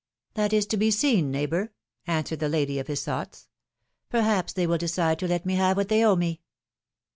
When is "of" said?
2.79-2.87